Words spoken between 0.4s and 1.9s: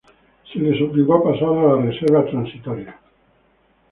Se les obligó a pasar a la